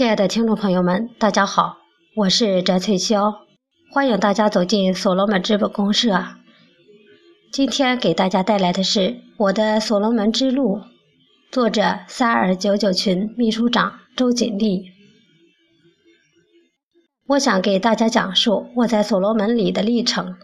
[0.00, 1.76] 亲爱的听众朋友们，大家好，
[2.16, 3.34] 我是翟翠霄，
[3.92, 6.24] 欢迎大家走进所罗门资本公社。
[7.52, 10.80] 今天给大家带来的是我的所罗门之路，
[11.52, 14.86] 作者三二九九群秘书长周锦丽。
[17.26, 20.36] 我想给大家讲述我在所罗门里的历程。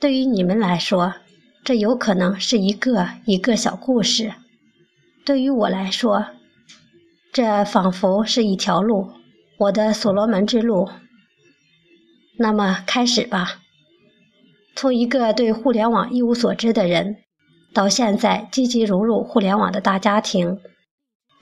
[0.00, 1.12] 对于你们来说，
[1.62, 4.30] 这有可能是一个一个小故事；
[5.26, 6.24] 对于我来说，
[7.32, 9.10] 这仿佛是一条路，
[9.58, 10.88] 我的所罗门之路。
[12.38, 13.60] 那么开始吧。
[14.74, 17.16] 从一个对互联网一无所知的人，
[17.74, 20.58] 到现在积极融入互联网的大家庭，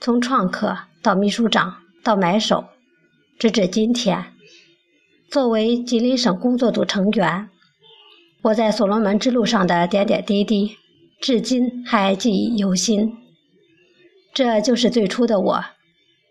[0.01, 2.65] 从创客到秘书长到买手，
[3.37, 4.25] 直至今天，
[5.29, 7.49] 作为吉林省工作组成员，
[8.41, 10.75] 我在所罗门之路上的点点滴滴，
[11.21, 13.15] 至今还记忆犹新。
[14.33, 15.63] 这就是最初的我。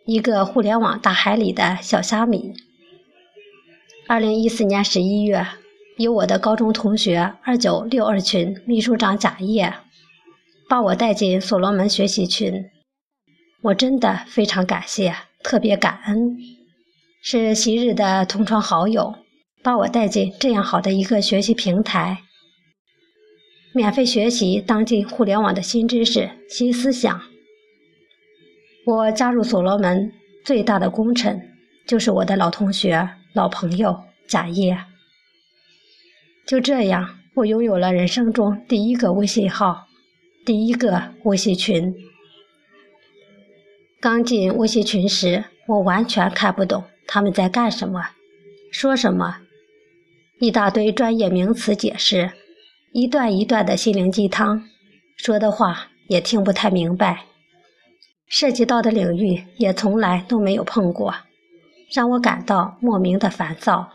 [0.07, 2.55] 一个互联网大海里的小虾米。
[4.07, 5.45] 二零一四年十一月，
[5.97, 9.75] 由我的高中同学二九六二群秘书长贾叶，
[10.69, 12.67] 把我带进所罗门学习群。
[13.63, 15.13] 我真的非常感谢，
[15.43, 16.37] 特别感恩，
[17.21, 19.17] 是昔日的同窗好友，
[19.65, 22.19] 把我带进这样好的一个学习平台，
[23.75, 27.21] 免费学习当今互联网的新知识、新思想。
[28.87, 30.13] 我加入所罗门
[30.45, 31.41] 最大的功臣，
[31.89, 34.79] 就是我的老同学、老朋友贾叶。
[36.47, 39.89] 就这样，我拥有了人生中第一个微信号，
[40.45, 41.93] 第一个微信群。
[43.99, 48.11] 刚进微信群时，我完全看不懂他们在干什么、
[48.71, 49.39] 说什么，
[50.39, 52.31] 一大堆专业名词解释，
[52.93, 54.63] 一段一段的心灵鸡汤，
[55.17, 57.25] 说的话也听不太明白。
[58.29, 61.15] 涉及到的领域也从来都没有碰过，
[61.93, 63.91] 让我感到莫名的烦躁，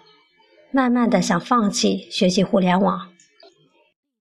[0.71, 3.09] 慢慢的想放弃学习互联网。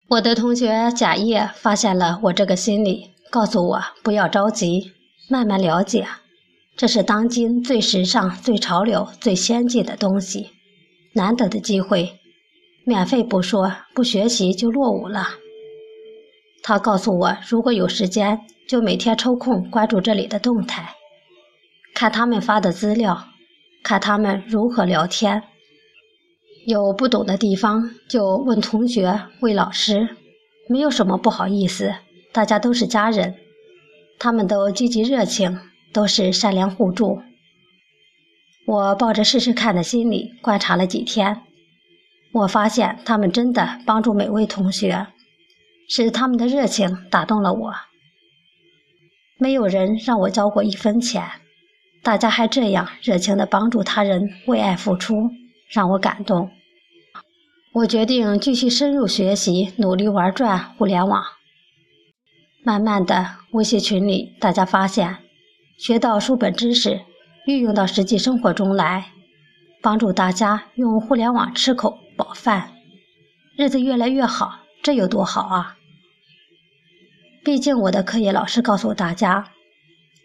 [0.09, 4.91] 我的同学贾叶发现了我这个心理，告诉我不要着急，
[5.29, 6.05] 慢慢了解，
[6.77, 10.51] 这是当今最时尚、最潮流、最先进的东西，
[11.13, 12.19] 难得的机会，
[12.85, 15.29] 免费不说，不学习就落伍了。
[16.63, 20.95] 他告诉我，如果有时间，就每天抽空关注这里的动态，
[21.95, 23.25] 看他们发的资料，
[23.83, 25.43] 看他们如何聊天。
[26.67, 30.17] 有不懂的地方就问同学、问老师，
[30.69, 31.95] 没有什么不好意思，
[32.33, 33.35] 大家都是家人。
[34.19, 35.59] 他们都积极热情，
[35.95, 37.23] 都是善良互助。
[38.67, 41.41] 我抱着试试看的心理观察了几天，
[42.33, 45.07] 我发现他们真的帮助每位同学。
[45.93, 47.75] 是他们的热情打动了我。
[49.39, 51.29] 没有人让我交过一分钱，
[52.05, 55.31] 大家还这样热情地帮助他人，为爱付出，
[55.69, 56.53] 让我感动。
[57.73, 61.25] 我决定继续深入学习，努力玩转互联网。
[62.63, 65.17] 慢慢的，微信群里大家发现，
[65.77, 67.01] 学到书本知识，
[67.47, 69.07] 运用到实际生活中来，
[69.83, 72.75] 帮助大家用互联网吃口饱饭，
[73.57, 75.77] 日子越来越好，这有多好啊！
[77.43, 79.51] 毕竟，我的课业老师告诉大家，“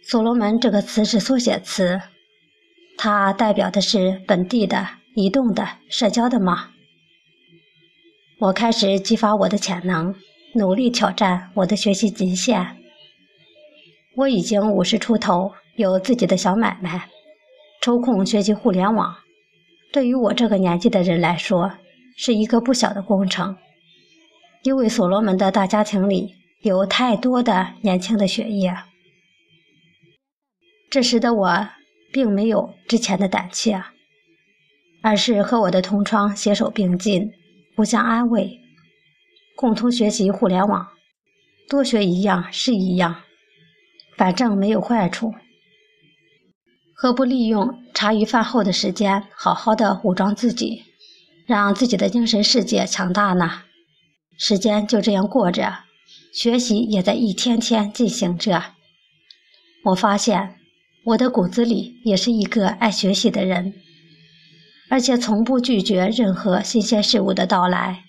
[0.03, 2.01] 所罗门”这个词是缩写词，
[2.97, 6.71] 它代表的是本地的、移动的、社交的吗？
[8.39, 10.13] 我开始激发我的潜能，
[10.55, 12.75] 努力挑战我的学习极限。
[14.17, 17.07] 我已经五十出头，有自己的小买卖，
[17.81, 19.15] 抽空学习互联网，
[19.93, 21.71] 对于我这个年纪的人来说，
[22.17, 23.55] 是一个不小的工程。
[24.63, 26.35] 因为所罗门的大家庭里。
[26.61, 28.75] 有太多的年轻的血液，
[30.89, 31.69] 这时的我
[32.11, 33.83] 并没有之前的胆怯，
[35.03, 37.31] 而是和我的同窗携手并进，
[37.75, 38.59] 互相安慰，
[39.55, 40.87] 共同学习互联网，
[41.69, 43.21] 多学一样是一样，
[44.17, 45.35] 反正没有坏处，
[46.95, 50.83] 何不利用茶余饭后的时间，好好的武装自己，
[51.45, 53.61] 让自己的精神世界强大呢？
[54.37, 55.84] 时间就这样过着。
[56.35, 58.61] 学习也在一天天进行着。
[59.85, 60.55] 我发现
[61.05, 63.73] 我的骨子里也是一个爱学习的人，
[64.89, 68.03] 而且从不拒绝任何新鲜事物的到来。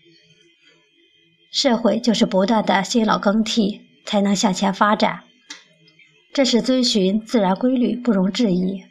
[1.53, 5.23] 社会就是不断的新老更替，才能向前发展，
[6.35, 8.83] 这是遵循自然规律，不容置疑。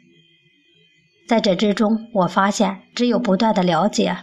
[1.28, 4.16] 在这之中，我发现只有不断的了解，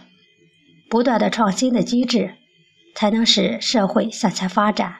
[0.90, 2.34] 不断的创新的机制，
[2.96, 4.96] 才能使社会向前发展。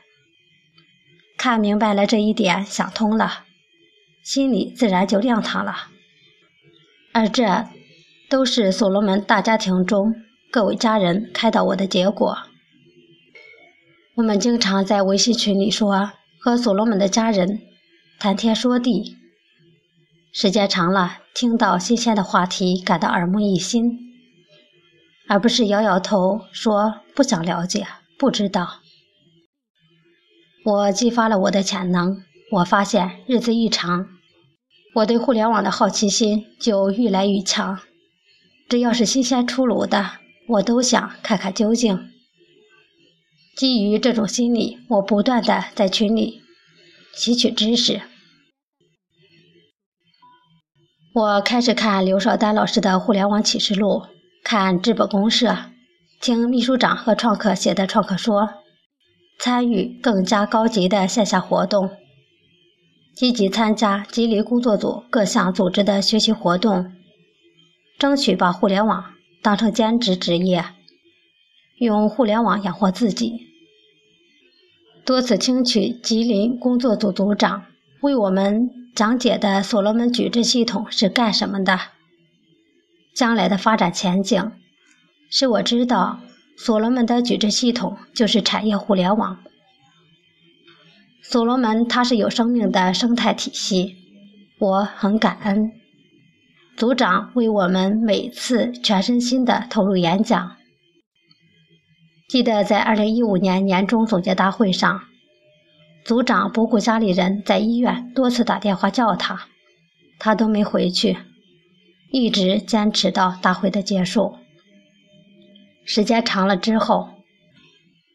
[1.44, 3.44] 看明白了这一点，想通了，
[4.22, 5.88] 心里自然就亮堂了。
[7.12, 7.66] 而这
[8.30, 10.14] 都是所罗门大家庭中
[10.50, 12.38] 各位家人开导我的结果。
[14.14, 17.60] 我们经常在微信群里说和所罗门的家人
[18.18, 19.18] 谈天说地，
[20.32, 23.98] 时间长了，听到新鲜的话题，感到耳目一新，
[25.28, 27.86] 而不是摇摇头说不想了解、
[28.18, 28.83] 不知道。
[30.64, 34.06] 我激发了我的潜能，我发现日子一长，
[34.94, 37.78] 我对互联网的好奇心就愈来愈强。
[38.66, 40.12] 只要是新鲜出炉的，
[40.48, 42.08] 我都想看看究竟。
[43.54, 46.40] 基于这种心理，我不断的在群里
[47.12, 48.00] 吸取知识。
[51.12, 53.88] 我开始看刘少丹老师的《互联网启示录》，
[54.42, 55.56] 看智本公社，
[56.22, 58.63] 听秘书长和创客写的创客说。
[59.44, 61.90] 参与更加高级的线下活动，
[63.14, 66.90] 积极参加吉林工作组各项组织的学习活动，
[67.98, 69.04] 争取把互联网
[69.42, 70.64] 当成兼职职业，
[71.76, 73.48] 用互联网养活自己。
[75.04, 77.66] 多次听取吉林工作组组长
[78.00, 81.78] 为我们讲解的所罗门矩阵系统是干什么的，
[83.14, 84.52] 将来的发展前景，
[85.28, 86.20] 使我知道。
[86.56, 89.38] 所罗门的矩阵系统就是产业互联网。
[91.22, 93.96] 所罗门它是有生命的生态体系，
[94.58, 95.72] 我很感恩
[96.76, 100.56] 组长为我们每次全身心的投入演讲。
[102.28, 105.02] 记得在二零一五年年终总结大会上，
[106.04, 109.48] 组长不顾家里人在医院多次打电话叫他，
[110.18, 111.16] 他都没回去，
[112.10, 114.36] 一直坚持到大会的结束。
[115.86, 117.10] 时间长了之后，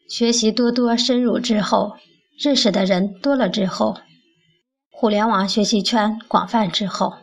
[0.08, 1.96] 学习多多深入之后，
[2.36, 3.96] 认识的人多了之后，
[4.90, 7.14] 互联网学习圈广泛之后，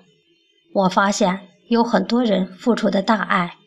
[0.74, 3.58] 我发现有很多人付出的大爱，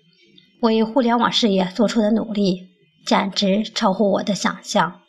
[0.63, 2.69] 为互联网事业做出的努力，
[3.05, 5.03] 简直超乎我的想象。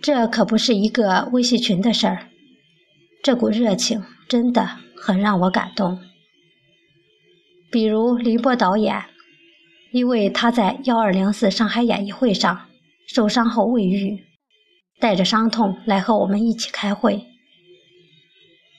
[0.00, 2.28] 这可不是一个微信群的事儿，
[3.20, 5.98] 这股热情真的很让我感动。
[7.72, 9.04] 比如林波导演。
[9.94, 12.66] 因为他在幺二零四上海演艺会上
[13.06, 14.24] 受伤后未愈，
[14.98, 17.24] 带着伤痛来和我们一起开会。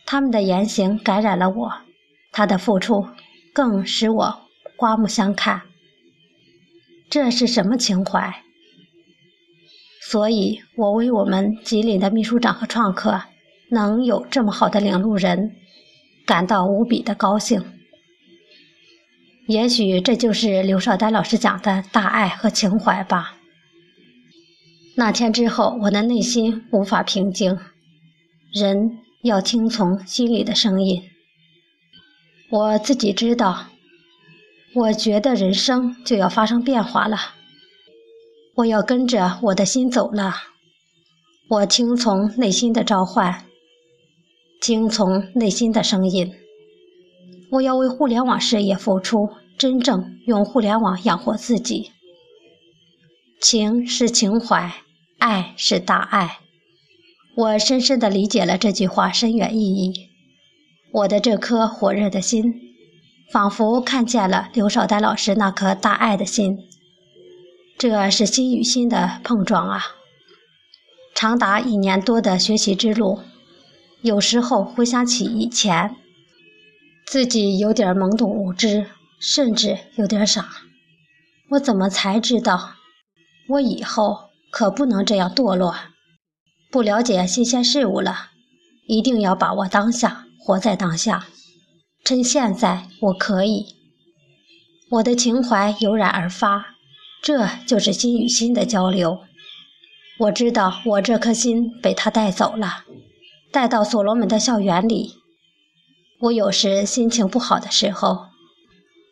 [0.06, 1.72] 他们的言行感染了我，
[2.34, 3.08] 他的付出
[3.54, 4.42] 更使我
[4.76, 5.62] 刮目相看。
[7.10, 8.44] 这是什么情怀？
[10.02, 13.22] 所以我为我们吉林的秘书长和创客
[13.70, 15.56] 能有这么好的领路人，
[16.26, 17.64] 感到无比的高兴。
[19.48, 23.38] 也许这就是刘少丹老师讲的大爱和情怀吧。
[24.96, 27.60] 那天之后，我的内心无法平静。
[28.52, 31.04] 人要听从心里的声音。
[32.50, 33.68] 我自己知道，
[34.74, 37.18] 我觉得人生就要发生变化了。
[38.56, 40.34] 我要跟着我的心走了。
[41.50, 43.44] 我听从内心的召唤，
[44.62, 46.34] 听从内心的声音。
[47.52, 51.92] 我要为互联网事业付出，真正用互联网养活自己。
[53.40, 54.74] 情是情怀，
[55.20, 56.40] 爱是大爱。
[57.36, 60.10] 我深深地理解了这句话深远意义。
[60.92, 62.54] 我的这颗火热的心，
[63.32, 66.58] 仿佛看见了刘少丹老师那颗大爱的心。
[67.78, 69.82] 这是心与心的碰撞啊！
[71.14, 73.20] 长达一年多的学习之路，
[74.02, 75.96] 有时候回想起以前。
[77.06, 78.88] 自己有点懵懂无知，
[79.20, 80.50] 甚至有点傻。
[81.52, 82.72] 我怎么才知道，
[83.48, 85.76] 我以后可不能这样堕落？
[86.72, 88.32] 不了解新鲜事物了，
[88.88, 91.28] 一定要把握当下，活在当下。
[92.04, 93.76] 趁现在，我可以。
[94.92, 96.76] 我的情怀油然而发，
[97.22, 99.20] 这就是心与心的交流。
[100.20, 102.84] 我知道，我这颗心被他带走了，
[103.52, 105.14] 带到所罗门的校园里。
[106.20, 108.28] 我有时心情不好的时候，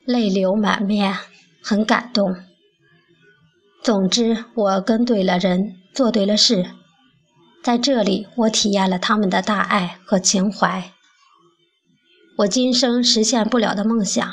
[0.05, 1.15] 泪流满面，
[1.61, 2.35] 很感动。
[3.83, 6.71] 总之，我跟对了人，做对了事，
[7.61, 10.91] 在这里，我体验了他们的大爱和情怀。
[12.37, 14.27] 我今生实现不了的梦想，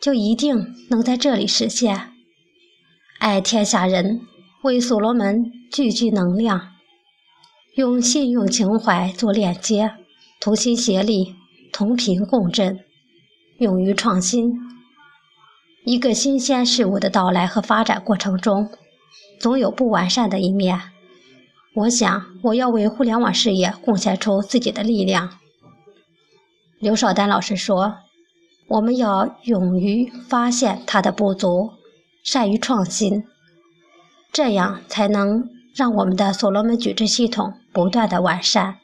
[0.00, 2.12] 就一定能在这里实现。
[3.18, 4.20] 爱天下人，
[4.62, 6.74] 为所罗门聚聚能量，
[7.74, 9.96] 用信用情怀做链接，
[10.40, 11.34] 同心协力。
[11.74, 12.78] 同频共振，
[13.58, 14.54] 勇于创新。
[15.84, 18.70] 一个新鲜事物的到来和发展过程中，
[19.40, 20.80] 总有不完善的一面。
[21.74, 25.28] 我想，我要为互联网事业贡献出自己的力量。
[26.78, 27.96] 刘少丹老师说
[28.70, 31.72] ：“我们要勇于发现它的不足，
[32.22, 33.24] 善于创新，
[34.32, 38.76] 这样才能让我们的所罗门矩阵系统不断的完善，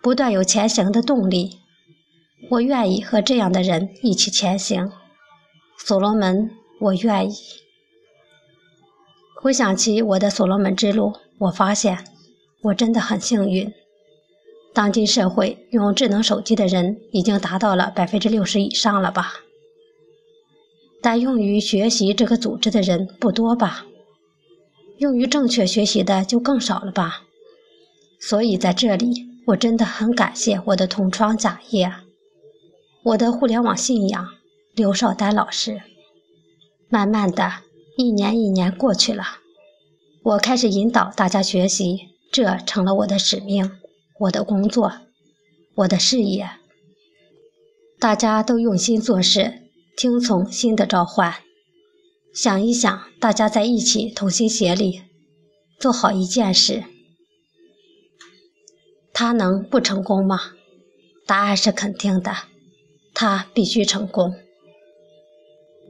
[0.00, 1.58] 不断有前行的动力。
[2.50, 4.92] 我愿意和这样的人一起前行，
[5.78, 6.50] 所罗门，
[6.80, 7.34] 我愿意。
[9.40, 12.04] 回想起我的所罗门之路，我发现
[12.62, 13.72] 我真的很幸运。
[14.72, 19.34] 当今社会用智能手机的人已经达到了百分之六十以上了吧？
[21.02, 23.86] 但用于学习这个组织的人不多吧？
[24.98, 27.22] 用于正确学习的就更少了吧？
[28.20, 31.92] 所以在这里，我真的很感谢我的同窗贾叶，
[33.06, 34.30] 我的互联网信仰
[34.74, 35.80] 刘少丹老师。
[36.88, 37.62] 慢慢的，
[37.96, 39.22] 一年一年过去了，
[40.24, 43.78] 我开始引导大家学习，这成了我的使命。
[44.18, 44.92] 我的工作，
[45.76, 46.50] 我的事业，
[48.00, 51.32] 大家都用心做事，听从心的召唤。
[52.34, 55.02] 想一想，大家在一起同心协力，
[55.78, 56.82] 做好一件事，
[59.12, 60.40] 他能不成功吗？
[61.24, 62.32] 答案是肯定的，
[63.18, 64.34] 他必须成功。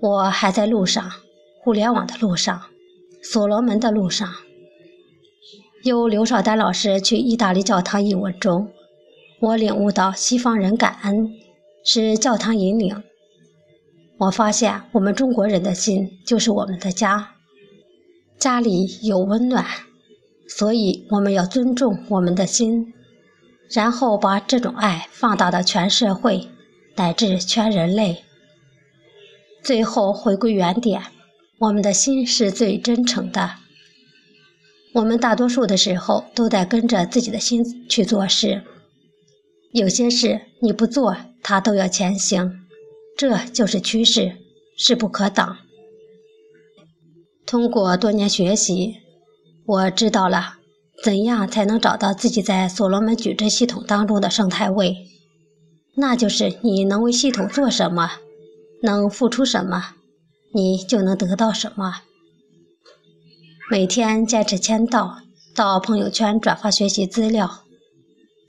[0.01, 1.11] 我还在路上，
[1.61, 2.63] 互联网的路上，
[3.21, 4.33] 所罗门的路上。
[5.83, 8.71] 由刘少丹老师去意大利教堂一文中，
[9.41, 11.33] 我领悟到西方人感恩
[11.85, 13.03] 是教堂引领。
[14.19, 17.35] 我发现我们中国人的心就是我们的家，
[18.39, 19.67] 家里有温暖，
[20.49, 22.95] 所以我们要尊重我们的心，
[23.73, 26.49] 然后把这种爱放大到全社会
[26.97, 28.25] 乃至全人类。
[29.63, 31.03] 最后回归原点，
[31.59, 33.57] 我们的心是最真诚的。
[34.95, 38.63] 我们大多数的时候都在跟着自己的心去做事，
[39.73, 42.61] 有些事你不做，它都要前行，
[43.17, 44.37] 这就是趋势，
[44.79, 45.59] 势不可挡。
[47.45, 48.97] 通过多年学习，
[49.67, 50.55] 我知道了
[51.05, 54.97] 怎样才能找到自己在所罗门矩阵系统当中的生态位，
[55.97, 58.11] 那就是你能为系统做什么，
[58.83, 59.95] 能付出什么，
[60.53, 62.03] 你就能得到什么。
[63.71, 65.19] 每天坚持签到，
[65.55, 67.65] 到朋友圈转发学习资料，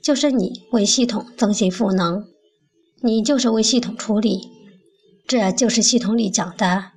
[0.02, 2.26] 就是你为系统增信赋能，
[3.02, 4.48] 你就是为系统出力，
[5.26, 6.92] 这就是系统里讲的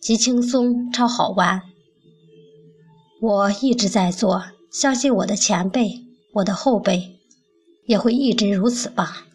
[0.00, 1.60] 极轻松、超好玩。
[3.20, 6.04] 我一直在做，相信我的前辈、
[6.34, 7.18] 我的后辈
[7.86, 9.26] 也会一直如此吧。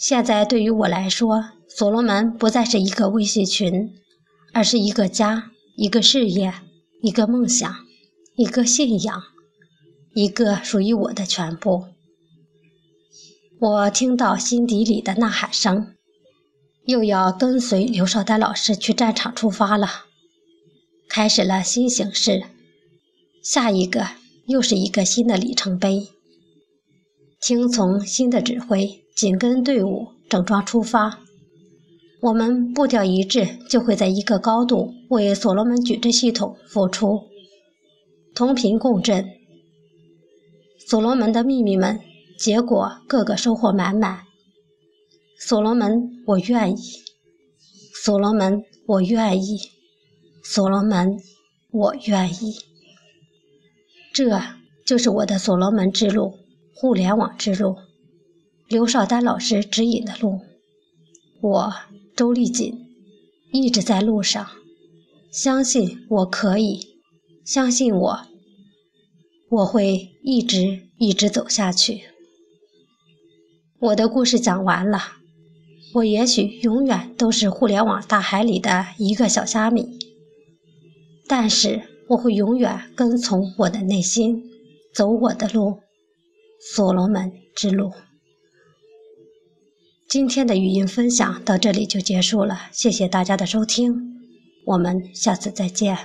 [0.00, 3.92] 现在对于我来说，所罗门不再是一个微信群，
[4.54, 5.52] 而是一个家。
[5.76, 6.52] 一个事业，
[7.02, 7.74] 一个梦想，
[8.36, 9.22] 一个信仰，
[10.14, 11.84] 一个属于我的全部。
[13.58, 15.94] 我听到心底里的呐喊声，
[16.84, 19.88] 又要跟随刘少丹老师去战场出发了，
[21.08, 22.42] 开始了新形势。
[23.42, 24.08] 下一个
[24.46, 26.08] 又是一个新的里程碑，
[27.40, 31.20] 听从新的指挥，紧跟队伍，整装出发。
[32.20, 37.22] 我们步调一致，就会在一个高度为所罗门矩阵系统付出，
[38.34, 39.26] 同频共振。
[40.78, 42.00] 所罗门的秘密们，
[42.38, 44.22] 结果个个收获满满。
[45.38, 46.76] 所罗门，我愿意；
[47.94, 49.56] 所罗门，我愿意；
[50.42, 51.18] 所罗门，
[51.70, 52.56] 我愿意。
[54.12, 54.42] 这
[54.84, 56.34] 就是我的所罗门之路，
[56.74, 57.76] 互联网之路，
[58.70, 60.40] 刘少丹老师指引的路。
[61.42, 61.72] 我。
[62.16, 62.74] 周丽锦
[63.50, 64.46] 一直在路上，
[65.32, 66.78] 相信我可以，
[67.46, 68.20] 相信我，
[69.48, 72.02] 我会一直一直走下去。
[73.78, 74.98] 我的故事讲完了，
[75.94, 79.98] 我也许永远都是互联网大海里的一个小虾米，
[81.26, 84.42] 但是我会永远跟从我的内心，
[84.94, 85.78] 走我的路，
[86.74, 87.90] 所罗门之路。
[90.10, 94.18] 今天的语音分享到这里就结束了，谢谢大家的收听，
[94.64, 95.96] 我们下次再见。